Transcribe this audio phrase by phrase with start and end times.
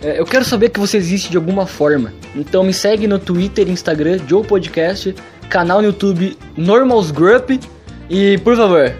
[0.00, 2.12] É, eu quero saber que você existe de alguma forma.
[2.36, 5.14] Então me segue no Twitter, Instagram, Joe Podcast,
[5.50, 7.50] canal no YouTube Normals Group
[8.08, 8.94] e por favor,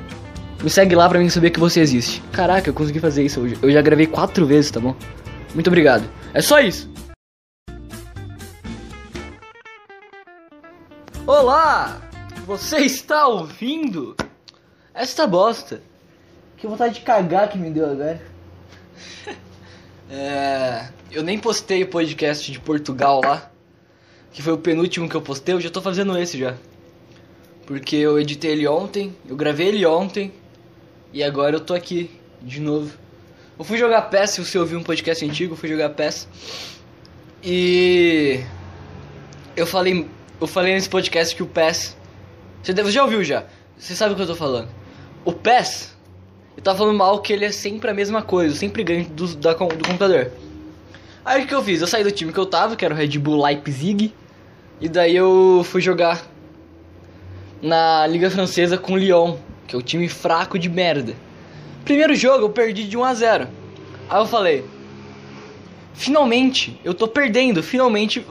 [0.60, 2.20] me segue lá pra mim saber que você existe.
[2.32, 3.56] Caraca, eu consegui fazer isso hoje.
[3.62, 4.96] Eu já gravei quatro vezes, tá bom?
[5.54, 6.04] Muito obrigado.
[6.34, 6.90] É só isso.
[11.24, 12.00] Olá!
[12.44, 14.16] Você está ouvindo
[14.92, 15.80] esta bosta?
[16.56, 18.20] Que vontade de cagar que me deu agora.
[20.10, 23.50] é, eu nem postei o podcast de Portugal lá,
[24.32, 26.54] que foi o penúltimo que eu postei, eu já tô fazendo esse já.
[27.66, 30.32] Porque eu editei ele ontem, eu gravei ele ontem,
[31.12, 32.10] e agora eu tô aqui
[32.40, 32.96] de novo.
[33.58, 36.28] Eu fui jogar PES, se você ouviu um podcast antigo, eu fui jogar PES.
[37.42, 38.40] E
[39.56, 40.06] eu falei,
[40.40, 41.98] eu falei nesse podcast que o PES
[42.62, 43.44] você já ouviu já.
[43.78, 44.68] Você sabe o que eu tô falando.
[45.24, 45.96] O PES,
[46.58, 49.52] eu tava falando mal que ele é sempre a mesma coisa, sempre ganho do, da,
[49.52, 50.32] do computador.
[51.24, 51.80] Aí o que eu fiz?
[51.80, 54.12] Eu saí do time que eu tava, que era o Red Bull Leipzig,
[54.80, 56.20] e daí eu fui jogar
[57.62, 59.36] na Liga Francesa com o Lyon,
[59.68, 61.14] que é o time fraco de merda.
[61.84, 63.48] Primeiro jogo eu perdi de 1 a 0.
[64.10, 64.64] Aí eu falei:
[65.94, 68.26] "Finalmente, eu tô perdendo, finalmente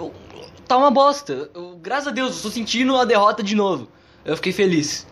[0.68, 1.50] tá uma bosta.
[1.56, 3.88] Eu, graças a Deus, eu tô sentindo a derrota de novo."
[4.28, 5.08] eu fiquei feliz.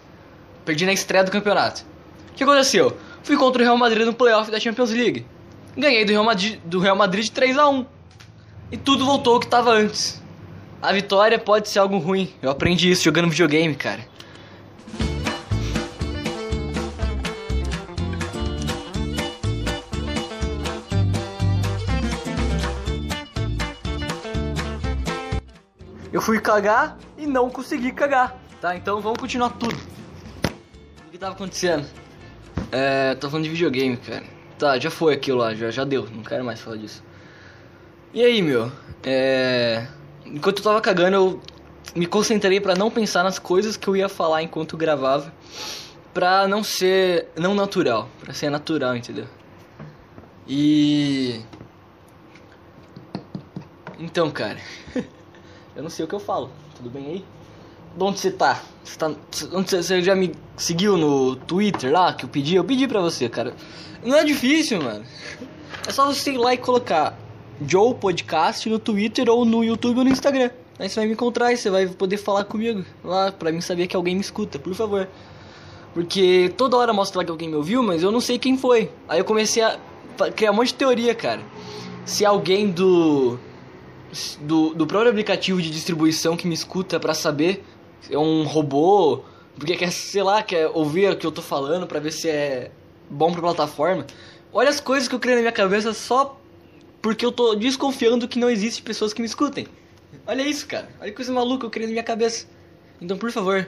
[0.66, 1.85] Perdi na estreia do campeonato.
[2.29, 2.97] O que aconteceu?
[3.25, 5.25] Fui contra o Real Madrid no playoff da Champions League.
[5.75, 7.83] Ganhei do Real Madrid, do Real Madrid 3 a 1
[8.71, 10.21] E tudo voltou ao que estava antes.
[10.79, 12.31] A vitória pode ser algo ruim.
[12.39, 14.07] Eu aprendi isso jogando videogame, cara.
[26.13, 28.37] Eu fui cagar e não consegui cagar.
[28.61, 29.75] Tá, então vamos continuar tudo.
[31.07, 32.04] O que tava acontecendo?
[32.71, 33.16] É.
[33.16, 34.23] Tô falando de videogame, cara.
[34.58, 37.03] Tá, já foi aquilo lá, já, já deu, não quero mais falar disso.
[38.13, 38.72] E aí, meu?
[39.03, 39.85] É.
[40.25, 41.41] Enquanto eu tava cagando, eu
[41.94, 45.34] me concentrei para não pensar nas coisas que eu ia falar enquanto gravava.
[46.13, 47.28] Pra não ser.
[47.38, 48.07] não natural.
[48.22, 49.25] Pra ser natural, entendeu?
[50.47, 51.41] E.
[54.00, 54.59] Então, cara.
[55.75, 56.50] eu não sei o que eu falo.
[56.78, 57.25] Tudo bem aí?
[57.95, 58.61] De onde você tá?
[58.83, 62.56] Você, tá, já me seguiu no Twitter lá que eu pedi?
[62.56, 63.53] Eu pedi pra você, cara.
[64.03, 65.03] Não é difícil, mano.
[65.88, 67.17] É só você ir lá e colocar
[67.66, 70.51] Joe Podcast no Twitter ou no YouTube ou no Instagram.
[70.78, 73.88] Aí você vai me encontrar e você vai poder falar comigo lá pra mim saber
[73.88, 75.07] que alguém me escuta, por favor.
[75.94, 78.91] Porque toda hora mostra lá que alguém me ouviu, mas eu não sei quem foi.
[79.07, 79.79] Aí eu comecei a
[80.35, 81.41] criar um monte de teoria, cara.
[82.06, 83.39] Se alguém do
[84.41, 87.63] do, do próprio aplicativo de distribuição que me escuta para saber
[88.11, 89.23] um robô,
[89.57, 92.72] porque quer, sei lá, quer ouvir o que eu tô falando para ver se é
[93.09, 94.06] bom pra plataforma.
[94.51, 96.39] Olha as coisas que eu criei na minha cabeça só
[97.01, 99.67] porque eu tô desconfiando que não existe pessoas que me escutem.
[100.25, 100.89] Olha isso, cara.
[101.00, 102.47] Olha que coisa maluca que eu criei na minha cabeça.
[103.00, 103.67] Então, por favor,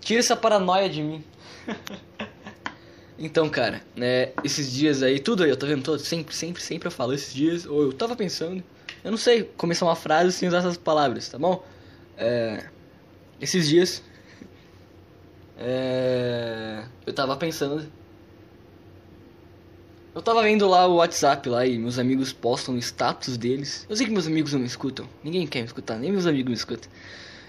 [0.00, 1.24] tira essa paranoia de mim.
[3.18, 6.88] então, cara, né, esses dias aí, tudo aí, eu tô vendo todo, sempre, sempre, sempre
[6.88, 8.62] eu falo esses dias, ou eu tava pensando,
[9.02, 11.64] eu não sei começar uma frase sem usar essas palavras, tá bom?
[12.18, 12.64] É,
[13.40, 14.02] esses dias.
[15.58, 16.84] É...
[17.06, 17.90] Eu tava pensando.
[20.14, 23.84] Eu tava vendo lá o WhatsApp lá e meus amigos postam o status deles.
[23.88, 25.08] Eu sei que meus amigos não me escutam.
[25.24, 26.88] Ninguém quer me escutar, nem meus amigos me escutam.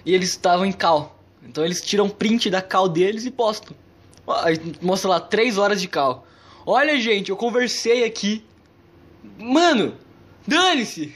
[0.03, 1.19] E eles estavam em cal.
[1.43, 3.75] Então eles tiram print da cal deles e postam.
[4.27, 6.25] Aí mostra lá 3 horas de cal.
[6.65, 8.43] Olha, gente, eu conversei aqui.
[9.37, 9.95] Mano,
[10.47, 11.13] dane-se!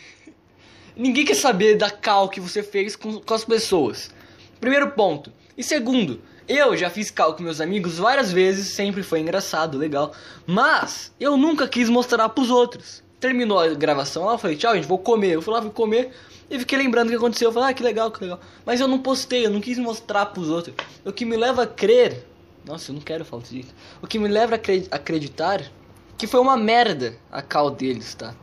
[0.96, 4.12] Ninguém quer saber da cal que você fez com, com as pessoas.
[4.59, 5.31] Primeiro ponto.
[5.58, 10.14] E segundo, eu já fiz cal com meus amigos várias vezes, sempre foi engraçado, legal.
[10.47, 13.03] Mas eu nunca quis mostrar pros outros.
[13.20, 15.34] Terminou a gravação eu falei, tchau, gente, vou comer.
[15.34, 16.12] Eu fui lá, fui comer
[16.50, 17.50] e fiquei lembrando o que aconteceu.
[17.50, 18.40] Eu falei, ah, que legal, que legal.
[18.66, 20.76] Mas eu não postei, eu não quis mostrar pros outros.
[21.06, 22.26] O que me leva a crer.
[22.66, 23.74] Nossa, eu não quero falar disso.
[24.02, 25.62] O que me leva a acreditar
[26.18, 28.36] que foi uma merda a cal deles, tá?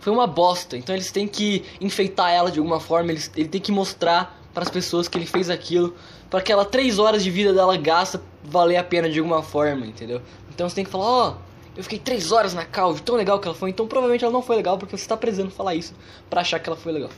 [0.00, 0.76] Foi uma bosta.
[0.76, 4.62] Então eles têm que enfeitar ela de alguma forma, eles, ele tem que mostrar para
[4.62, 5.94] as pessoas que ele fez aquilo,
[6.30, 10.22] para aquela três horas de vida dela gasta valer a pena de alguma forma, entendeu?
[10.54, 11.34] Então você tem que falar, ó, oh,
[11.76, 14.42] eu fiquei três horas na cal, tão legal que ela foi, então provavelmente ela não
[14.42, 15.92] foi legal porque você está precisando falar isso
[16.30, 17.10] para achar que ela foi legal.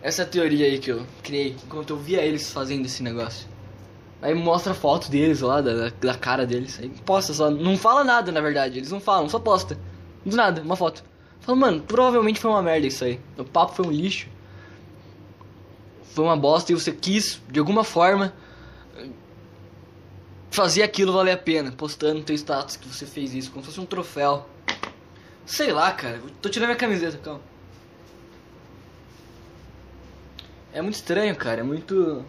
[0.00, 3.48] Essa é a teoria aí que eu criei enquanto eu via eles fazendo esse negócio.
[4.22, 6.78] Aí mostra a foto deles lá, da, da cara deles.
[6.80, 7.50] Aí posta só.
[7.50, 8.78] Não fala nada, na verdade.
[8.78, 9.78] Eles não falam, só posta.
[10.24, 11.04] Do nada, uma foto.
[11.40, 13.20] Fala, mano, provavelmente foi uma merda isso aí.
[13.36, 14.28] O papo foi um lixo
[16.18, 18.34] foi uma bosta e você quis, de alguma forma,
[20.50, 23.70] fazer aquilo valer a pena, postando no teu status que você fez isso, como se
[23.70, 24.44] fosse um troféu.
[25.46, 27.40] Sei lá, cara, tô tirando minha camiseta, calma.
[30.72, 32.24] É muito estranho, cara, é muito.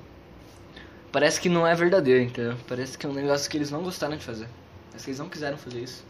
[1.11, 2.57] Parece que não é verdadeiro, entendeu?
[2.67, 4.47] Parece que é um negócio que eles não gostaram de fazer.
[4.91, 6.05] Parece que eles não quiseram fazer isso.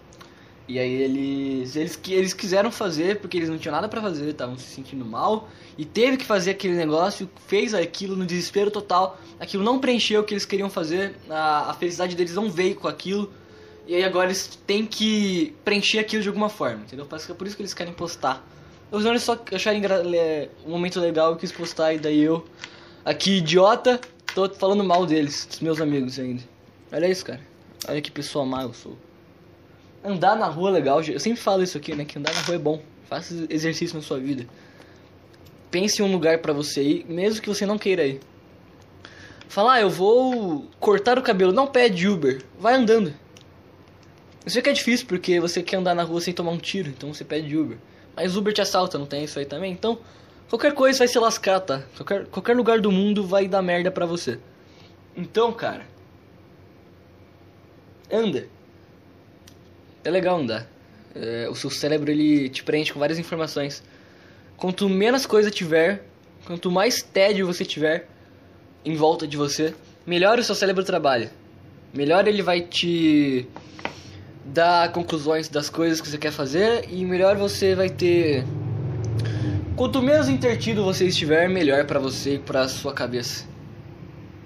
[0.69, 1.75] E aí eles.
[1.75, 5.49] Eles, eles quiseram fazer porque eles não tinham nada pra fazer, estavam se sentindo mal.
[5.75, 9.19] E teve que fazer aquele negócio, fez aquilo no desespero total.
[9.39, 11.15] Aquilo não preencheu o que eles queriam fazer.
[11.27, 13.33] A, a felicidade deles não veio com aquilo.
[13.87, 17.07] E aí agora eles têm que preencher aquilo de alguma forma, entendeu?
[17.07, 18.47] Parece que é por isso que eles querem postar.
[18.91, 19.81] Os olhos só acharem
[20.63, 22.45] um momento legal, eu quis postar e daí eu,
[23.03, 23.99] aqui idiota,
[24.35, 26.43] tô falando mal deles, dos meus amigos ainda.
[26.91, 27.41] Olha isso, cara.
[27.87, 28.95] Olha que pessoa má eu sou.
[30.03, 32.05] Andar na rua é legal, eu sempre falo isso aqui, né?
[32.05, 32.81] Que andar na rua é bom.
[33.05, 34.45] Faça exercício na sua vida.
[35.69, 38.19] Pense em um lugar para você ir, mesmo que você não queira ir.
[39.47, 41.51] Falar, ah, eu vou cortar o cabelo.
[41.51, 43.13] Não pede Uber, vai andando.
[44.45, 46.89] Eu sei que é difícil porque você quer andar na rua sem tomar um tiro,
[46.89, 47.77] então você pede Uber.
[48.15, 49.71] Mas Uber te assalta, não tem isso aí também?
[49.71, 49.99] Então,
[50.49, 51.83] qualquer coisa vai se lascar, tá?
[51.95, 54.39] Qualquer, qualquer lugar do mundo vai dar merda pra você.
[55.15, 55.85] Então, cara.
[58.11, 58.47] Anda.
[60.03, 60.67] É legal andar.
[61.15, 63.83] É, o seu cérebro ele te preenche com várias informações.
[64.55, 66.03] Quanto menos coisa tiver,
[66.45, 68.07] quanto mais tédio você tiver
[68.85, 69.73] em volta de você,
[70.05, 71.31] melhor o seu cérebro trabalha.
[71.93, 73.47] Melhor ele vai te
[74.45, 78.45] dar conclusões das coisas que você quer fazer e melhor você vai ter.
[79.75, 83.48] Quanto menos intertido você estiver, melhor para você e para sua cabeça.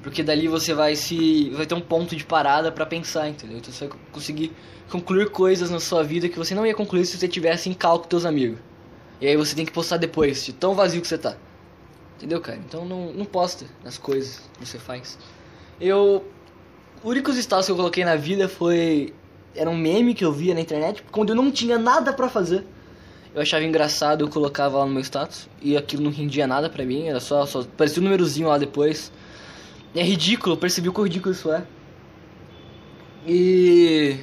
[0.03, 3.57] Porque dali você vai se vai ter um ponto de parada para pensar, entendeu?
[3.57, 4.51] Então você vai conseguir
[4.91, 7.99] concluir coisas na sua vida que você não ia concluir se você tivesse em cal
[7.99, 8.59] com teus amigos.
[9.21, 11.37] E aí você tem que postar depois, de tão vazio que você tá.
[12.17, 12.59] Entendeu, cara?
[12.67, 15.17] Então não, não posta as coisas que você faz.
[15.79, 16.25] Eu.
[17.01, 19.13] O único status que eu coloquei na vida foi
[19.55, 22.65] era um meme que eu via na internet, quando eu não tinha nada para fazer.
[23.33, 26.85] Eu achava engraçado, eu colocava lá no meu status e aquilo não rendia nada pra
[26.85, 29.11] mim, era só, só parecia um númerozinho lá depois.
[29.95, 31.63] É ridículo, eu percebi o quão ridículo isso é.
[33.25, 34.17] E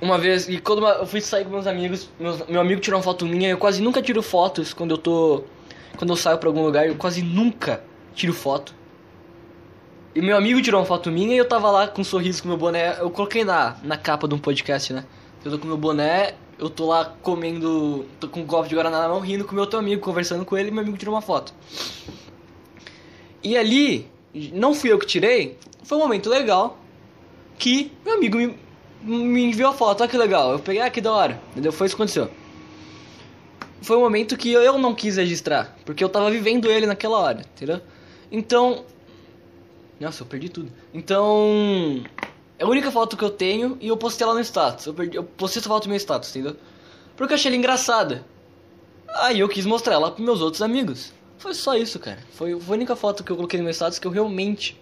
[0.00, 3.04] uma vez, e quando eu fui sair com meus amigos, meus, meu amigo tirou uma
[3.04, 5.44] foto minha, eu quase nunca tiro fotos quando eu tô
[5.96, 7.82] quando eu saio para algum lugar, eu quase nunca
[8.14, 8.74] tiro foto.
[10.14, 12.48] E meu amigo tirou uma foto minha e eu tava lá com um sorriso com
[12.48, 12.98] meu boné.
[12.98, 15.04] Eu coloquei na, na capa de um podcast, né?
[15.44, 18.04] Eu tô com meu boné, eu tô lá comendo.
[18.20, 20.56] tô com um copo de Guaraná na mão, rindo com meu outro amigo, conversando com
[20.56, 21.54] ele e meu amigo tirou uma foto.
[23.42, 24.06] E ali,
[24.52, 26.78] não fui eu que tirei, foi um momento legal
[27.58, 28.58] que meu amigo me,
[29.02, 30.02] me enviou a foto.
[30.02, 31.72] Olha que legal, eu peguei, ah, da hora, entendeu?
[31.72, 32.30] Foi isso que aconteceu.
[33.80, 37.40] Foi um momento que eu não quis registrar, porque eu tava vivendo ele naquela hora,
[37.40, 37.80] entendeu?
[38.30, 38.84] Então,
[39.98, 40.70] nossa, eu perdi tudo.
[40.92, 42.02] Então.
[42.60, 44.84] É a única foto que eu tenho e eu postei ela no status.
[44.84, 46.54] Eu, perdi, eu postei essa foto no meu status, entendeu?
[47.16, 48.22] Porque eu achei ela engraçada.
[49.16, 51.10] Aí eu quis mostrar ela pros meus outros amigos.
[51.38, 52.18] Foi só isso, cara.
[52.34, 54.78] Foi, foi a única foto que eu coloquei no meu status que eu realmente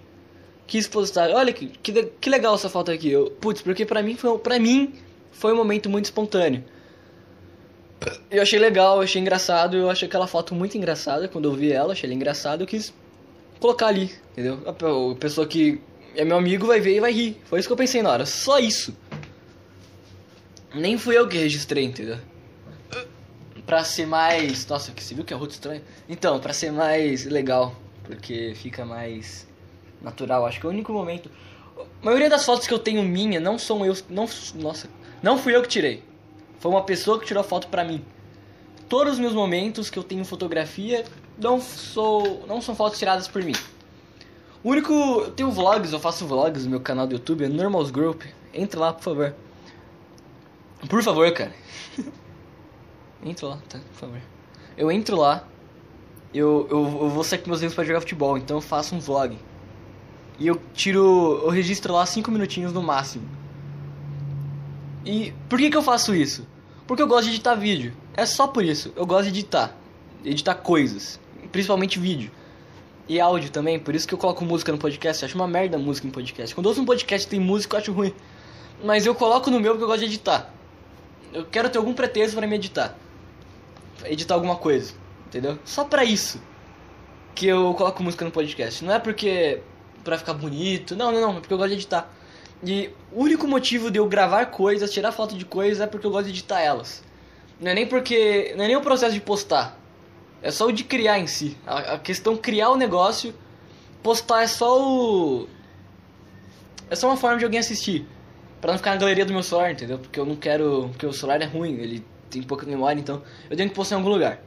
[0.67, 1.31] quis postar.
[1.31, 3.13] Olha que, que, que legal essa foto aqui.
[3.13, 4.93] Eu, putz, porque pra mim, foi, pra mim
[5.31, 6.65] foi um momento muito espontâneo.
[8.29, 11.71] Eu achei legal, eu achei engraçado, eu achei aquela foto muito engraçada quando eu vi
[11.71, 12.93] ela, achei ela engraçada, eu quis
[13.61, 14.59] colocar ali, entendeu?
[14.67, 15.81] A pessoa que
[16.15, 17.41] é meu amigo vai ver e vai rir.
[17.45, 18.97] Foi isso que eu pensei na hora, só isso.
[20.75, 22.19] Nem fui eu que registrei, entendeu?
[23.65, 24.67] Pra ser mais.
[24.67, 25.83] Nossa, você viu que é roto estranho?
[26.09, 27.75] Então, pra ser mais legal,
[28.05, 29.47] porque fica mais
[30.01, 30.47] natural.
[30.47, 31.31] Acho que é o único momento.
[32.03, 33.97] A maioria das fotos que eu tenho minha não são eu.
[34.09, 34.89] Não, nossa,
[35.23, 36.03] não fui eu que tirei.
[36.59, 38.05] Foi uma pessoa que tirou a foto pra mim.
[38.89, 41.05] Todos os meus momentos que eu tenho fotografia
[41.39, 43.55] não sou não são fotos tiradas por mim.
[44.63, 47.91] O único, eu tenho vlogs, eu faço vlogs no meu canal do YouTube, é Normals
[47.91, 48.25] Group.
[48.53, 49.35] Entra lá, por favor.
[50.89, 51.55] Por favor, cara.
[53.25, 54.21] Entra lá, tá, por favor.
[54.77, 55.45] Eu entro lá,
[56.33, 59.01] eu, eu, eu vou sair com meus amigos pra jogar futebol, então eu faço um
[59.01, 59.37] vlog.
[60.39, 63.29] E eu tiro, eu registro lá 5 minutinhos no máximo.
[65.05, 66.47] E por que que eu faço isso?
[66.87, 67.93] Porque eu gosto de editar vídeo.
[68.15, 69.77] É só por isso, eu gosto de editar.
[70.25, 71.19] Editar coisas
[71.51, 72.31] principalmente vídeo.
[73.09, 75.23] E áudio também, por isso que eu coloco música no podcast.
[75.23, 76.55] Eu acho uma merda música em podcast.
[76.55, 78.15] Quando eu ouço um podcast tem música, eu acho ruim.
[78.85, 80.53] Mas eu coloco no meu porque eu gosto de editar.
[81.33, 82.97] Eu quero ter algum pretexto para me editar.
[84.05, 84.93] Editar alguma coisa,
[85.27, 85.59] entendeu?
[85.65, 86.41] Só pra isso
[87.35, 88.85] que eu coloco música no podcast.
[88.85, 89.63] Não é porque
[90.05, 92.11] pra ficar bonito, não, não, não, é porque eu gosto de editar.
[92.63, 96.11] E o único motivo de eu gravar coisas, tirar foto de coisas, é porque eu
[96.11, 97.03] gosto de editar elas.
[97.61, 98.53] Não é nem porque.
[98.57, 99.78] Não é nem o processo de postar.
[100.43, 101.57] É só o de criar em si.
[101.67, 103.35] A, a questão criar o negócio,
[104.03, 105.49] postar é só o.
[106.91, 108.07] É só uma forma de alguém assistir.
[108.61, 109.99] Pra não ficar na galeria do meu celular, entendeu?
[109.99, 110.89] Porque eu não quero.
[110.91, 113.99] Porque o celular é ruim, ele tem pouca memória, então eu tenho que postar em
[113.99, 114.43] algum lugar.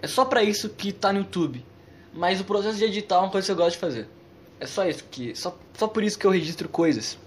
[0.00, 1.64] É só pra isso que tá no YouTube.
[2.12, 4.08] Mas o processo de editar é uma coisa que eu gosto de fazer.
[4.58, 5.34] É só isso que.
[5.34, 7.18] Só, só por isso que eu registro coisas.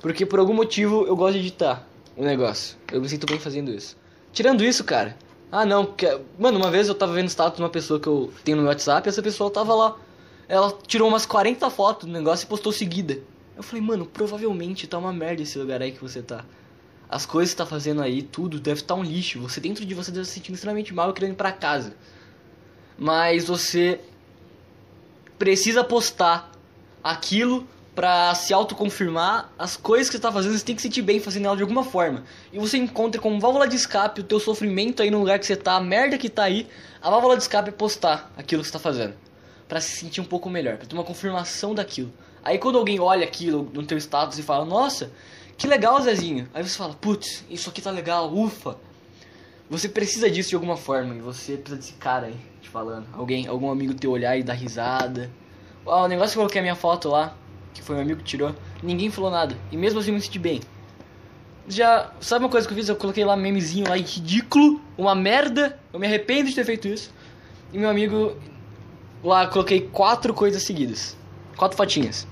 [0.00, 2.76] Porque por algum motivo eu gosto de editar o negócio.
[2.92, 3.96] Eu me sinto bem fazendo isso.
[4.32, 5.16] Tirando isso, cara.
[5.50, 6.06] Ah não, que,
[6.38, 8.70] mano, uma vez eu tava vendo status de uma pessoa que eu tenho no meu
[8.70, 9.96] WhatsApp e essa pessoa tava lá.
[10.48, 13.20] Ela tirou umas 40 fotos do negócio e postou seguida.
[13.56, 16.44] Eu falei, mano, provavelmente tá uma merda esse lugar aí que você tá.
[17.08, 19.40] As coisas que tá fazendo aí, tudo, deve estar tá um lixo.
[19.40, 21.94] Você dentro de você deve se sentindo extremamente mal e querendo ir pra casa.
[22.98, 24.00] Mas você
[25.38, 26.50] precisa postar
[27.02, 31.02] aquilo pra se autoconfirmar as coisas que você tá fazendo, você tem que se sentir
[31.02, 32.22] bem fazendo ela de alguma forma.
[32.52, 35.56] E você encontra como válvula de escape o teu sofrimento aí no lugar que você
[35.56, 36.68] tá, a merda que tá aí,
[37.00, 39.14] a válvula de escape é postar aquilo que você tá fazendo.
[39.68, 42.12] para se sentir um pouco melhor, pra ter uma confirmação daquilo.
[42.44, 45.10] Aí quando alguém olha aquilo no teu status e fala, nossa,
[45.58, 46.48] que legal, Zezinho.
[46.54, 48.76] Aí você fala, putz, isso aqui tá legal, ufa.
[49.68, 53.08] Você precisa disso de alguma forma, e você precisa desse cara aí, te falando.
[53.12, 55.28] Alguém, algum amigo teu olhar e dar risada.
[55.84, 57.36] Ó, o negócio que eu coloquei a minha foto lá,
[57.76, 59.56] que foi um amigo que tirou, ninguém falou nada.
[59.70, 60.60] E mesmo assim eu me senti bem.
[61.68, 62.88] Já, sabe uma coisa que eu fiz?
[62.88, 65.78] Eu coloquei lá memezinho lá ridículo, uma merda.
[65.92, 67.12] Eu me arrependo de ter feito isso.
[67.72, 68.36] E meu amigo
[69.22, 71.16] lá coloquei quatro coisas seguidas.
[71.56, 72.26] Quatro fotinhas.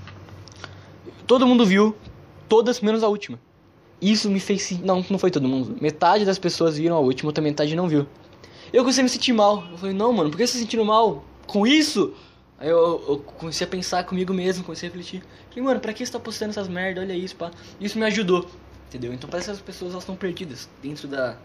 [1.27, 1.95] Todo mundo viu,
[2.47, 3.39] todas menos a última.
[4.01, 4.79] Isso me fez.
[4.79, 5.77] Não, não foi todo mundo.
[5.81, 8.07] Metade das pessoas viram a última, outra metade não viu.
[8.71, 9.63] Eu comecei a me sentir mal.
[9.71, 12.13] Eu falei, não, mano, por que você se sentindo mal com isso?
[12.57, 15.23] Aí eu, eu, comecei a pensar comigo mesmo, comecei a refletir.
[15.49, 17.01] Falei, mano, pra que você tá postando essas merda?
[17.01, 17.51] Olha isso, pá.
[17.79, 18.49] Isso me ajudou,
[18.87, 19.13] entendeu?
[19.13, 21.37] Então parece que as pessoas elas estão perdidas dentro da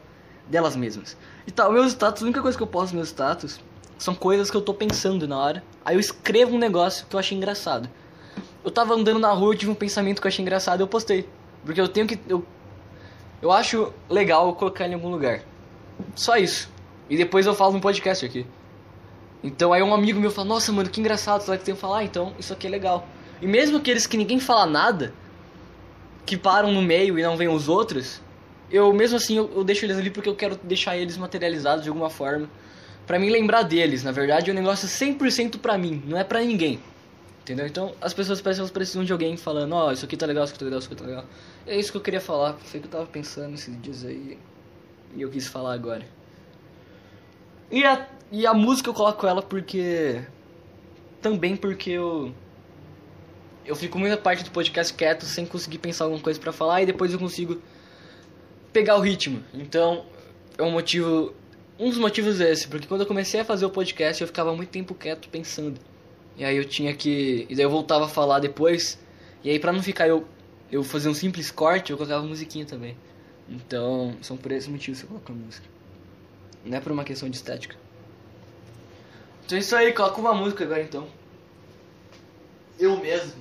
[0.49, 1.17] delas mesmas.
[1.47, 3.61] E tal, meus status, a única coisa que eu posto meus status
[3.99, 5.65] são coisas que eu tô pensando na hora.
[5.85, 7.89] Aí eu escrevo um negócio que eu achei engraçado
[8.65, 11.29] eu tava andando na rua, eu tive um pensamento que eu achei engraçado eu postei.
[11.65, 12.19] Porque eu tenho que.
[12.29, 12.45] Eu,
[13.41, 15.43] eu acho legal colocar em algum lugar.
[16.15, 16.71] Só isso.
[17.09, 18.47] E depois eu falo no podcast aqui.
[19.43, 21.99] Então aí um amigo meu fala, nossa mano, que engraçado, será que tem que falar?
[21.99, 23.07] Ah, então isso aqui é legal.
[23.41, 25.15] E mesmo aqueles que ninguém fala nada,
[26.27, 28.21] que param no meio e não vêm os outros,
[28.71, 31.89] eu mesmo assim eu, eu deixo eles ali porque eu quero deixar eles materializados de
[31.89, 32.49] alguma forma.
[33.07, 36.41] para me lembrar deles, na verdade é um negócio 100% pra mim, não é pra
[36.41, 36.79] ninguém.
[37.41, 37.67] Entendeu?
[37.67, 40.45] Então as pessoas parecem que precisam de alguém falando, ó, oh, isso aqui tá legal,
[40.45, 41.25] isso aqui tá legal, isso aqui tá legal.
[41.67, 44.39] É isso que eu queria falar, foi o que eu tava pensando esses dias aí.
[45.17, 46.07] E eu quis falar agora.
[47.71, 50.23] E a, e a música eu coloco ela porque.
[51.21, 52.33] Também porque eu.
[53.67, 56.87] Eu fico muita parte do podcast quieto sem conseguir pensar alguma coisa para falar e
[56.87, 57.61] depois eu consigo
[58.73, 59.43] pegar o ritmo.
[59.53, 60.05] Então,
[60.57, 61.35] é um motivo.
[61.79, 64.55] Um dos motivos é esse, porque quando eu comecei a fazer o podcast eu ficava
[64.55, 65.81] muito tempo quieto pensando.
[66.37, 67.47] E aí eu tinha que.
[67.49, 68.99] E daí eu voltava a falar depois.
[69.43, 70.27] E aí pra não ficar eu,
[70.71, 72.97] eu fazer um simples corte, eu colocava musiquinha também.
[73.49, 75.67] Então, são por esses motivos que eu coloco a música.
[76.65, 77.77] Não é por uma questão de estética.
[79.45, 81.07] Então é isso aí, coloca uma música agora então.
[82.79, 83.40] Eu mesmo.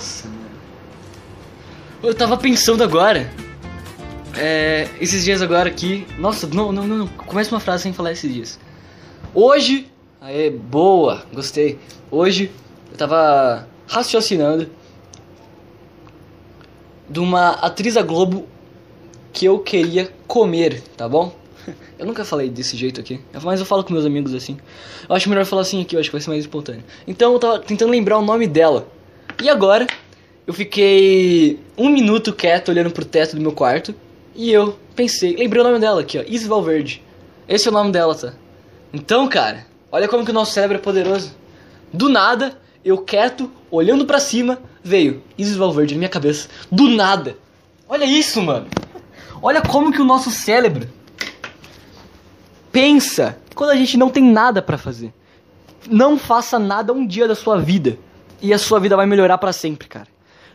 [0.00, 0.40] Nossa, mano.
[2.02, 3.30] Eu tava pensando agora.
[4.34, 6.06] É, esses dias agora aqui.
[6.18, 7.06] Nossa, não, não, não.
[7.06, 8.58] Começa uma frase sem falar esses dias.
[9.34, 9.88] Hoje.
[10.18, 11.78] Aê, boa, gostei.
[12.10, 12.50] Hoje
[12.90, 14.70] eu tava raciocinando
[17.06, 18.46] de uma atriz da Globo
[19.34, 21.34] que eu queria comer, tá bom?
[21.98, 24.56] Eu nunca falei desse jeito aqui, mas eu falo com meus amigos assim.
[25.06, 26.82] Eu acho melhor falar assim aqui, eu acho que vai ser mais espontâneo.
[27.06, 28.88] Então eu tava tentando lembrar o nome dela.
[29.42, 29.86] E agora,
[30.46, 33.94] eu fiquei um minuto quieto olhando pro teto do meu quarto.
[34.34, 37.02] E eu pensei, lembrei o nome dela aqui, ó, Isis Valverde.
[37.48, 38.34] Esse é o nome dela, tá?
[38.92, 41.34] Então, cara, olha como que o nosso cérebro é poderoso.
[41.90, 46.48] Do nada, eu quieto, olhando para cima, veio Isis Valverde na minha cabeça.
[46.70, 47.36] Do nada.
[47.88, 48.66] Olha isso, mano.
[49.40, 50.86] Olha como que o nosso cérebro
[52.70, 55.14] pensa quando a gente não tem nada para fazer.
[55.88, 57.98] Não faça nada um dia da sua vida
[58.40, 60.06] e a sua vida vai melhorar para sempre, cara.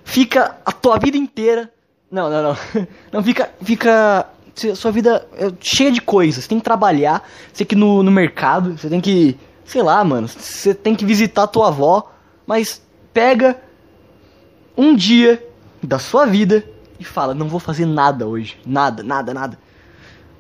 [0.04, 1.72] Fica a tua vida inteira.
[2.12, 2.58] Não, não, não.
[3.12, 3.50] Não fica.
[3.62, 4.28] Fica.
[4.76, 6.44] Sua vida é cheia de coisas.
[6.44, 9.38] Você tem que trabalhar, você tem que ir no, no mercado, você tem que.
[9.66, 10.28] Sei lá, mano.
[10.28, 12.12] Você tem que visitar a tua avó.
[12.48, 12.82] Mas
[13.14, 13.60] pega
[14.78, 15.44] um dia
[15.82, 16.64] da sua vida
[17.00, 18.58] e fala: Não vou fazer nada hoje.
[18.66, 19.60] Nada, nada, nada.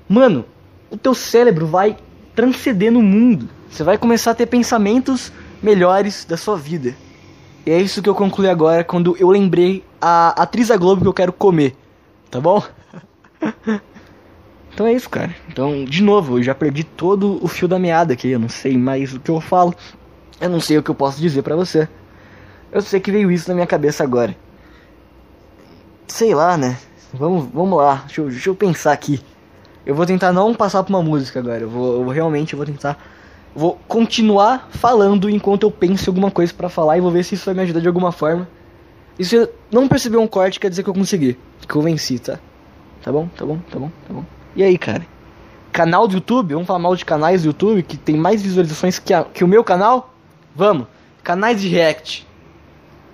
[0.07, 0.45] mano,
[0.89, 1.97] o teu cérebro vai
[2.35, 3.49] transcender no mundo.
[3.69, 6.95] Você vai começar a ter pensamentos melhores da sua vida.
[7.65, 11.07] E é isso que eu concluí agora quando eu lembrei a atriz da Globo que
[11.07, 11.75] eu quero comer.
[12.29, 12.61] Tá bom?
[14.71, 15.35] então é isso, cara.
[15.49, 18.29] Então, de novo, eu já perdi todo o fio da meada aqui.
[18.29, 19.73] Eu não sei mais o que eu falo.
[20.39, 21.87] Eu não sei o que eu posso dizer pra você.
[22.71, 24.35] Eu sei que veio isso na minha cabeça agora.
[26.07, 26.77] Sei lá, né?
[27.11, 28.03] Vamos, vamos lá.
[28.05, 29.23] Deixa eu, deixa eu pensar aqui.
[29.85, 31.61] Eu vou tentar não passar por uma música agora.
[31.61, 32.97] Eu vou eu realmente vou tentar
[33.55, 37.35] vou continuar falando enquanto eu penso em alguma coisa para falar e vou ver se
[37.35, 38.47] isso vai me ajudar de alguma forma.
[39.17, 42.19] E se eu não perceber um corte, quer dizer que eu consegui, que eu venci,
[42.19, 42.37] tá?
[43.01, 44.25] Tá bom, tá bom, tá bom, tá bom.
[44.55, 45.07] E aí, cara?
[45.71, 49.13] Canal do YouTube, vamos falar mal de canais do YouTube que tem mais visualizações que,
[49.13, 50.13] a, que o meu canal?
[50.53, 50.87] Vamos.
[51.23, 52.27] Canais de React.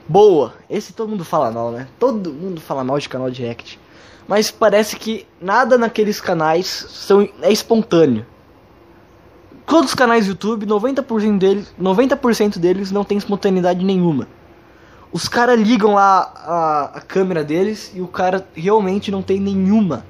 [0.07, 0.53] Boa.
[0.69, 1.87] Esse todo mundo fala mal, né?
[1.99, 3.79] Todo mundo fala mal de canal de React.
[4.27, 8.25] Mas parece que nada naqueles canais são, é espontâneo
[9.65, 14.27] todos os canais do YouTube, 90% deles, 90% deles não tem espontaneidade nenhuma.
[15.11, 20.05] Os caras ligam lá a, a câmera deles e o cara realmente não tem nenhuma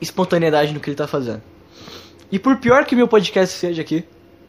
[0.00, 1.42] espontaneidade no que ele tá fazendo.
[2.32, 4.04] E por pior que meu podcast seja aqui,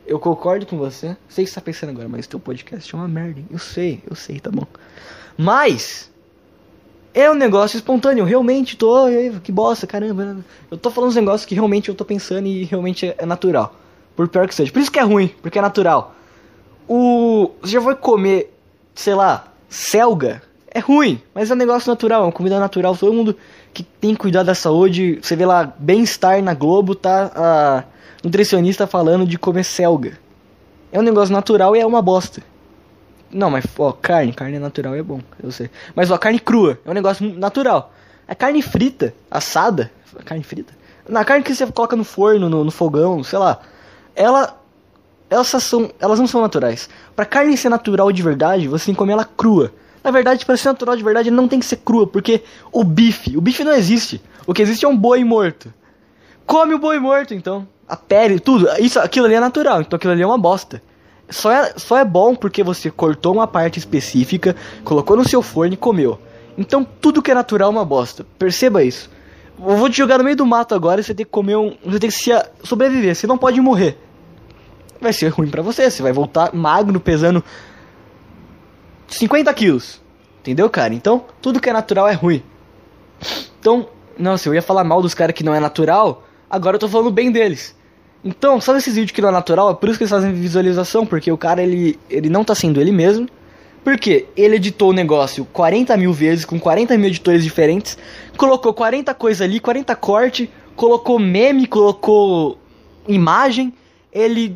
[0.06, 1.18] eu concordo com você.
[1.28, 3.40] Sei que você tá pensando agora, mas teu podcast é uma merda.
[3.40, 3.48] Hein?
[3.50, 4.66] Eu sei, eu sei, tá bom.
[5.38, 6.11] Mas
[7.14, 9.06] é um negócio espontâneo, realmente tô,
[9.44, 10.38] que bosta, caramba.
[10.70, 13.76] Eu tô falando uns negócios que realmente eu tô pensando e realmente é natural.
[14.16, 14.72] Por pior que seja.
[14.72, 16.16] Por isso que é ruim, porque é natural.
[16.88, 17.52] O.
[17.62, 18.54] Você já foi comer,
[18.96, 20.42] sei lá, selga?
[20.74, 22.96] É ruim, mas é um negócio natural, é uma comida natural.
[22.96, 23.36] Todo mundo
[23.74, 27.84] que tem cuidado da saúde, você vê lá, bem-estar na Globo, tá a
[28.24, 30.18] nutricionista falando de comer selga.
[30.92, 32.42] É um negócio natural e é uma bosta.
[33.34, 35.70] Não, mas, ó, carne, carne natural é bom, eu sei.
[35.96, 37.94] Mas, ó, carne crua é um negócio natural.
[38.28, 39.92] A carne frita, assada,
[40.26, 40.74] carne frita.
[41.08, 43.60] Na carne que você coloca no forno, no, no fogão, sei lá.
[44.16, 44.58] Ela.
[45.30, 46.90] Elas, são, elas não são naturais.
[47.16, 49.74] Pra carne ser natural de verdade, você tem que comer ela crua.
[50.04, 53.38] Na verdade, para ser natural de verdade, não tem que ser crua, porque o bife,
[53.38, 54.22] o bife não existe.
[54.46, 55.74] O que existe é um boi morto.
[56.46, 57.66] Come o boi morto, então.
[57.88, 58.68] A pele, tudo.
[58.80, 60.82] Isso, aquilo ali é natural, então aquilo ali é uma bosta
[61.32, 65.74] só é, só é bom porque você cortou uma parte específica, colocou no seu forno
[65.74, 66.20] e comeu.
[66.58, 68.26] Então tudo que é natural é uma bosta.
[68.38, 69.10] Perceba isso.
[69.58, 71.76] Eu vou te jogar no meio do mato agora e você tem que comer um.
[71.86, 72.32] Você tem que se
[72.64, 73.16] sobreviver.
[73.16, 73.98] Você não pode morrer.
[75.00, 75.90] Vai ser ruim para você.
[75.90, 77.44] Você vai voltar magro, pesando
[79.08, 80.02] 50 quilos.
[80.42, 80.94] Entendeu, cara?
[80.94, 82.44] Então, tudo que é natural é ruim.
[83.60, 86.24] Então, nossa, eu ia falar mal dos caras que não é natural.
[86.50, 87.76] Agora eu tô falando bem deles.
[88.24, 89.72] Então, sabe esses vídeos que não é natural?
[89.72, 92.80] É por isso que eles fazem visualização, porque o cara ele, ele não tá sendo
[92.80, 93.28] ele mesmo.
[93.84, 97.98] Porque ele editou o negócio 40 mil vezes, com 40 mil editores diferentes,
[98.38, 102.58] colocou 40 coisas ali, 40 corte, colocou meme, colocou
[103.08, 103.74] imagem,
[104.12, 104.56] ele.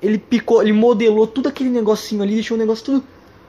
[0.00, 3.04] Ele picou, ele modelou tudo aquele negocinho ali, deixou o negócio tudo,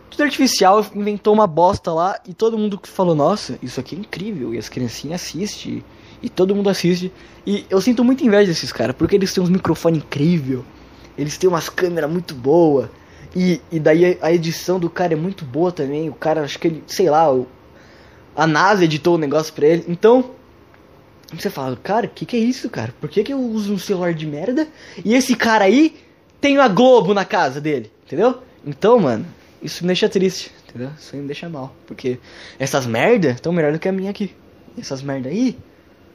[0.10, 4.56] tudo artificial, inventou uma bosta lá, e todo mundo falou, nossa, isso aqui é incrível,
[4.56, 5.84] e as criancinhas assistem.
[6.22, 7.12] E todo mundo assiste.
[7.46, 10.66] E eu sinto muita inveja desses caras, porque eles têm uns microfones incrível.
[11.18, 12.90] Eles têm umas câmeras muito boas.
[13.36, 16.10] E, e daí a edição do cara é muito boa também.
[16.10, 17.28] O cara, acho que ele, sei lá,
[18.36, 19.86] a NASA editou o negócio pra ele.
[19.88, 20.32] Então,
[21.34, 22.94] você fala, cara, o que, que é isso, cara?
[23.00, 24.68] Por que, que eu uso um celular de merda?
[25.06, 25.96] E esse cara aí
[26.42, 28.42] tem a Globo na casa dele, entendeu?
[28.66, 29.26] Então, mano,
[29.62, 30.92] isso me deixa triste, entendeu?
[30.98, 31.76] Isso me deixa mal.
[31.86, 32.20] Porque
[32.58, 34.34] essas merda estão melhor do que a minha aqui.
[34.78, 35.58] Essas merda aí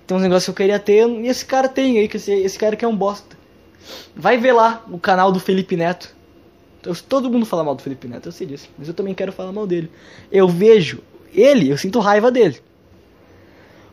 [0.06, 2.58] tem uns negócios que eu queria ter e esse cara tem aí, que esse, esse
[2.58, 3.36] cara que é um bosta.
[4.14, 6.14] Vai ver lá o canal do Felipe Neto.
[7.08, 8.68] Todo mundo fala mal do Felipe Neto, eu sei disso.
[8.78, 9.90] Mas eu também quero falar mal dele.
[10.30, 11.00] Eu vejo
[11.32, 12.60] ele, eu sinto raiva dele.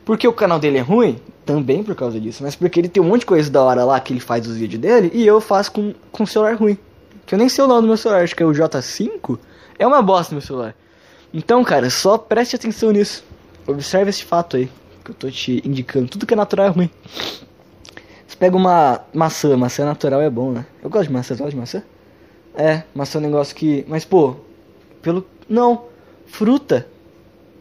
[0.04, 1.18] Porque o canal dele é ruim?
[1.46, 2.44] Também por causa disso.
[2.44, 4.58] Mas porque ele tem um monte de coisa da hora lá que ele faz os
[4.58, 6.78] vídeos dele e eu faço com, com celular ruim.
[7.26, 9.40] Que eu nem sei o nome do meu celular, acho que é o J5.
[9.80, 10.76] É uma bosta meu celular.
[11.34, 13.24] Então, cara, só preste atenção nisso.
[13.66, 14.70] Observe esse fato aí
[15.04, 16.08] que eu tô te indicando.
[16.08, 16.90] Tudo que é natural é ruim.
[18.28, 20.66] Você pega uma maçã, maçã natural é bom, né?
[20.82, 21.84] Eu gosto de maçã, você gosta de maçã?
[22.56, 23.86] É, maçã é um negócio que.
[23.88, 24.36] Mas, pô,
[25.02, 25.26] pelo.
[25.50, 25.86] Não,
[26.26, 26.88] fruta.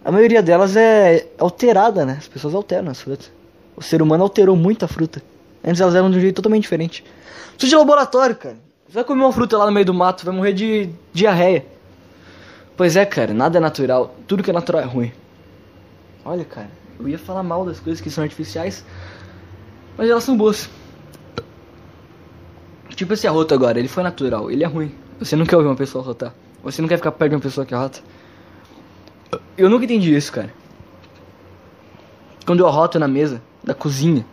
[0.05, 2.17] A maioria delas é alterada, né?
[2.19, 3.31] As pessoas alteram as frutas.
[3.77, 5.23] O ser humano alterou muito a fruta.
[5.65, 7.05] Antes elas eram de um jeito totalmente diferente.
[7.59, 8.57] Isso de laboratório, cara.
[8.87, 11.65] Você vai comer uma fruta lá no meio do mato, vai morrer de diarreia.
[12.77, 14.15] Pois é, cara, nada é natural.
[14.27, 15.13] Tudo que é natural é ruim.
[16.25, 16.71] Olha, cara.
[17.01, 18.85] Eu ia falar mal das coisas que são artificiais,
[19.97, 20.69] mas elas são boas.
[22.95, 24.95] Tipo esse arroto agora, ele foi natural, ele é ruim.
[25.19, 26.35] Você não quer ouvir uma pessoa arrotar.
[26.63, 28.01] Você não quer ficar perto de uma pessoa que arrota.
[29.57, 30.53] Eu nunca entendi isso, cara.
[32.45, 34.27] Quando eu arroto na mesa, da cozinha.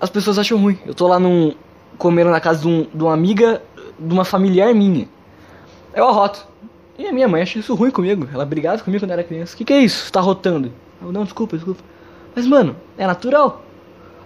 [0.00, 0.78] As pessoas acham ruim.
[0.86, 1.52] Eu tô lá num.
[1.98, 3.60] comendo na casa de, um, de uma amiga,
[3.98, 5.08] de uma familiar minha.
[5.92, 6.46] Eu arroto.
[6.96, 8.28] E a minha mãe acha isso ruim comigo.
[8.32, 9.54] Ela brigava comigo quando era criança.
[9.54, 10.12] O que, que é isso?
[10.12, 10.72] Tá rotando?
[11.00, 11.82] Não, desculpa, desculpa.
[12.34, 13.64] Mas, mano, é natural.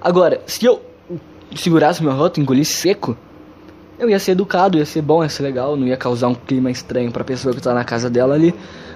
[0.00, 0.82] Agora, se eu
[1.56, 3.16] segurasse meu roto, engolisse seco,
[3.98, 6.70] eu ia ser educado, ia ser bom, ia ser legal, não ia causar um clima
[6.70, 8.54] estranho pra pessoa que tá na casa dela ali.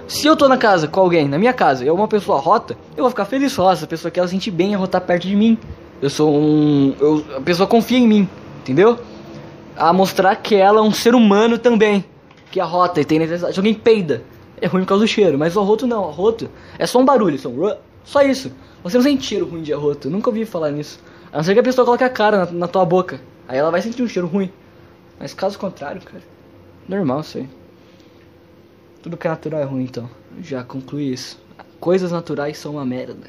[0.08, 3.02] Se eu tô na casa com alguém, na minha casa, e uma pessoa rota, eu
[3.02, 5.58] vou ficar feliz, falar, essa pessoa quer ela sentir bem a rotar perto de mim.
[6.00, 6.94] Eu sou um.
[6.98, 8.28] Eu, a pessoa confia em mim,
[8.60, 8.98] entendeu?
[9.76, 12.04] A mostrar que ela é um ser humano também.
[12.50, 13.52] Que arrota e tem necessidade.
[13.52, 14.22] Se alguém peida,
[14.61, 15.38] é ruim por causa do cheiro.
[15.38, 17.75] Mas o arroto não, o arroto é só um barulho, só, um...
[18.05, 18.53] só isso.
[18.83, 20.09] Você não sente cheiro ruim de arroto.
[20.11, 21.01] Nunca ouvi falar nisso.
[21.33, 23.21] A não ser que a pessoa coloque a cara na, na tua boca.
[23.47, 24.51] Aí ela vai sentir um cheiro ruim.
[25.18, 26.23] Mas caso contrário, cara,
[26.88, 27.49] normal isso aí.
[29.03, 30.09] Tudo que é natural é ruim, então.
[30.42, 31.40] Já concluí isso.
[31.81, 33.29] Coisas naturais são uma merda.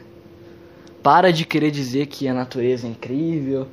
[1.02, 3.68] Para de querer dizer que a natureza é incrível.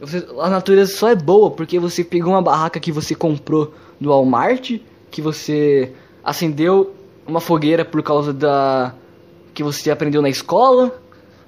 [0.00, 4.10] Você, a natureza só é boa porque você pegou uma barraca que você comprou no
[4.10, 4.78] Walmart,
[5.10, 5.92] que você
[6.24, 6.94] acendeu
[7.26, 8.94] uma fogueira por causa da
[9.52, 11.00] que você aprendeu na escola,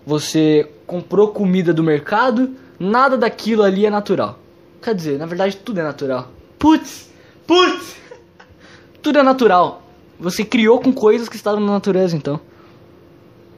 [0.07, 4.39] você comprou comida do mercado, nada daquilo ali é natural.
[4.81, 6.31] Quer dizer, na verdade tudo é natural.
[6.59, 7.11] Putz!
[7.47, 7.97] Putz!
[9.03, 9.83] Tudo é natural.
[10.19, 12.41] Você criou com coisas que estavam na natureza, então.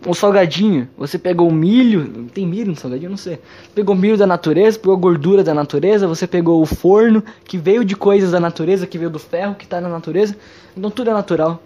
[0.08, 3.38] O salgadinho, você pegou o milho, tem milho no salgadinho, não sei.
[3.74, 7.94] Pegou milho da natureza, pegou gordura da natureza, você pegou o forno que veio de
[7.94, 10.34] coisas da natureza, que veio do ferro que tá na natureza.
[10.74, 11.62] Então tudo é natural.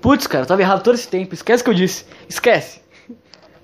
[0.00, 1.34] Putz, cara, eu tava errado todo esse tempo.
[1.34, 2.04] Esquece o que eu disse.
[2.28, 2.80] Esquece.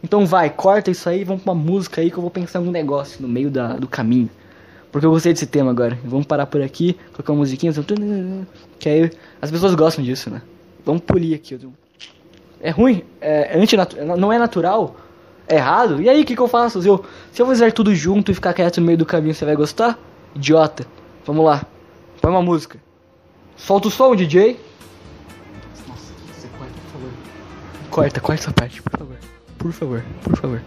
[0.03, 2.73] Então vai, corta isso aí, vamos pra uma música aí que eu vou pensar um
[2.73, 4.29] negócio no meio da, do caminho.
[4.91, 5.97] Porque eu gostei desse tema agora.
[6.05, 7.73] Vamos parar por aqui, colocar uma musiquinha.
[8.81, 9.11] Que aí
[9.41, 10.43] as pessoas gostam disso, né?
[10.85, 11.57] Vamos polir aqui.
[12.61, 14.97] É ruim, é, é não é natural,
[15.49, 16.01] é errado.
[16.01, 16.83] E aí, o que, que eu faço?
[16.83, 19.45] Se eu, se eu fizer tudo junto e ficar quieto no meio do caminho, você
[19.45, 19.99] vai gostar?
[20.35, 20.87] Idiota.
[21.25, 21.65] Vamos lá.
[22.21, 22.79] Põe uma música.
[23.57, 24.59] Solta o som, DJ.
[25.89, 27.11] Nossa, você corta, por favor.
[27.91, 29.17] Corta, corta essa parte, por favor.
[29.59, 30.63] Por favor, por favor.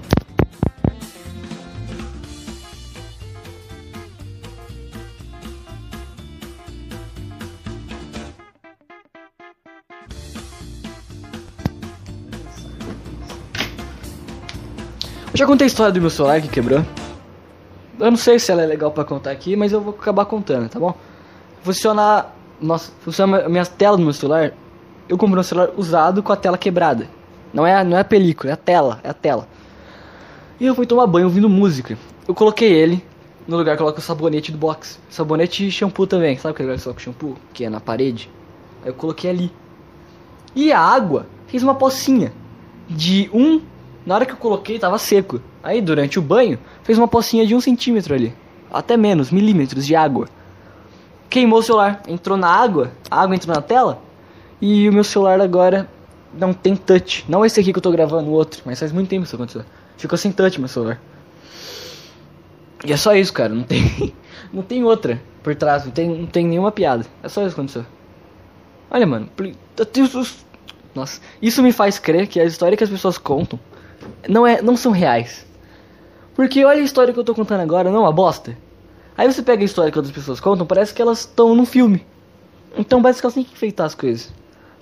[15.40, 16.86] Já contei a história do meu celular que quebrou.
[17.98, 20.68] Eu não sei se ela é legal para contar aqui, mas eu vou acabar contando,
[20.68, 20.94] tá bom?
[21.64, 22.26] Funciona.
[22.62, 24.52] Nossa, funciona minha tela do meu celular.
[25.08, 27.08] Eu comprei um celular usado com a tela quebrada.
[27.54, 29.48] Não é, não é a película, é a tela, é a tela.
[30.60, 31.98] E eu fui tomar banho ouvindo música.
[32.28, 33.02] Eu coloquei ele
[33.48, 35.00] no lugar que coloca o sabonete do box.
[35.10, 36.38] Sabonete e shampoo também.
[36.38, 37.38] Sabe aquele lugar que coloca o shampoo?
[37.54, 38.30] Que é na parede?
[38.84, 39.54] Aí eu coloquei ali.
[40.54, 42.34] E a água fez uma pocinha
[42.90, 43.62] de um
[44.10, 45.40] na hora que eu coloquei, tava seco.
[45.62, 48.34] Aí, durante o banho, fez uma pocinha de um centímetro ali.
[48.74, 50.28] Até menos, milímetros de água.
[51.30, 52.02] Queimou o celular.
[52.08, 54.02] Entrou na água, a água entrou na tela.
[54.60, 55.88] E o meu celular agora
[56.34, 57.24] não tem touch.
[57.30, 58.64] Não esse aqui que eu tô gravando, o outro.
[58.66, 59.64] Mas faz muito tempo que isso aconteceu.
[59.96, 61.00] Ficou sem touch meu celular.
[62.84, 63.54] E é só isso, cara.
[63.54, 64.12] Não tem,
[64.52, 65.86] não tem outra por trás.
[65.86, 67.06] Não tem, não tem nenhuma piada.
[67.22, 67.86] É só isso que aconteceu.
[68.90, 69.30] Olha, mano.
[70.96, 73.60] Nossa, isso me faz crer que a história que as pessoas contam
[74.28, 75.46] não, é, não são reais.
[76.36, 78.58] Porque olha a história que eu tô contando agora, não é uma bosta.
[79.18, 82.06] Aí você pega a história que outras pessoas contam, parece que elas estão num filme.
[82.78, 84.32] Então elas têm que enfeitar as coisas.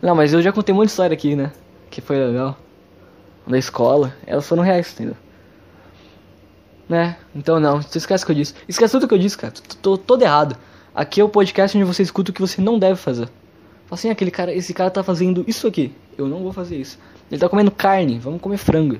[0.02, 1.52] Não, mas eu já contei muita história aqui, né?
[1.90, 2.56] Que foi legal.
[3.48, 4.14] Da escola.
[4.26, 5.16] Elas foram reais, entendeu?
[6.88, 7.18] Né?
[7.36, 8.54] Então não, você esquece o que eu disse.
[8.68, 9.54] Esquece tudo que eu disse, cara.
[9.82, 10.56] Tô todo errado.
[10.94, 13.30] Aqui é o podcast onde você escuta o que você não deve fazer.
[13.90, 15.94] Assim, aquele cara, esse cara tá fazendo isso aqui.
[16.18, 17.00] Eu não vou fazer isso.
[17.32, 18.98] Ele tá comendo carne, vamos comer frango.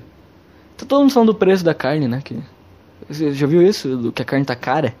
[0.76, 2.20] Tá todo mundo falando do preço da carne, né?
[2.24, 2.38] Que...
[3.08, 3.96] Você já viu isso?
[3.96, 4.94] Do que a carne tá cara?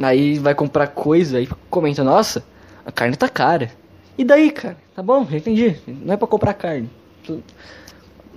[0.00, 2.44] Aí vai comprar coisa e comenta, nossa,
[2.84, 3.70] a carne tá cara.
[4.16, 4.76] E daí, cara?
[4.94, 5.76] Tá bom, já entendi.
[5.86, 6.90] Não é pra comprar carne.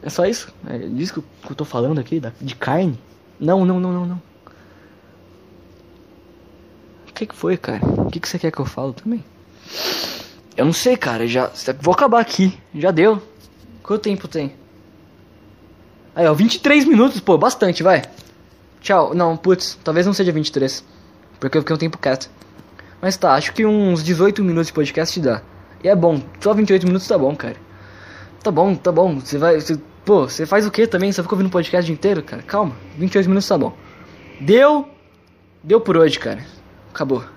[0.01, 0.53] É só isso?
[0.67, 2.99] É disso que eu tô falando aqui, de carne?
[3.39, 4.21] Não, não, não, não, não.
[7.09, 7.81] O que que foi, cara?
[7.85, 9.23] O que que você quer que eu falo também?
[10.55, 11.27] Eu não sei, cara.
[11.27, 12.57] Já vou acabar aqui.
[12.73, 13.21] Já deu.
[13.83, 14.53] Quanto tempo tem?
[16.15, 18.03] Aí, ó, 23 minutos, pô, bastante, vai.
[18.79, 19.13] Tchau.
[19.13, 20.83] Não, putz, talvez não seja 23.
[21.39, 22.29] Porque eu fiquei um tempo quieto.
[23.01, 25.41] Mas tá, acho que uns 18 minutos de podcast dá.
[25.83, 27.55] E é bom, só 28 minutos tá bom, cara.
[28.41, 29.19] Tá bom, tá bom.
[29.19, 29.59] Você vai.
[29.59, 31.11] Você, pô, você faz o que também?
[31.11, 32.41] Você fica ouvindo podcast o dia inteiro, cara?
[32.43, 33.75] Calma, 28 minutos tá bom.
[34.39, 34.87] Deu.
[35.63, 36.43] Deu por hoje, cara.
[36.91, 37.34] Acabou.